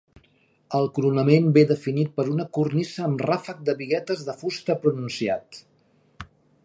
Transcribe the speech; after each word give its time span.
El 0.77 0.87
coronament 0.95 1.51
ve 1.57 1.63
definit 1.71 2.09
per 2.15 2.25
una 2.35 2.47
cornisa 2.59 3.03
amb 3.09 3.21
ràfec 3.31 3.61
de 3.69 3.77
biguetes 3.83 4.25
de 4.31 4.35
fusta 4.41 4.77
pronunciat. 4.87 5.61